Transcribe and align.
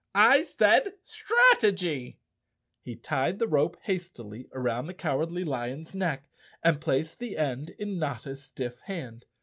"I 0.33 0.45
said 0.45 0.93
strategy." 1.03 2.17
He 2.81 2.95
tied 2.95 3.37
the 3.37 3.47
rope 3.47 3.77
hastily 3.83 4.49
around 4.51 4.87
the 4.87 4.95
Cow¬ 4.95 5.19
ardly 5.27 5.43
Lion's 5.45 5.93
neck 5.93 6.27
and 6.63 6.81
placed 6.81 7.19
the 7.19 7.37
end 7.37 7.69
in 7.77 7.99
Notta's 7.99 8.41
stiff 8.43 8.79
hand. 8.79 9.25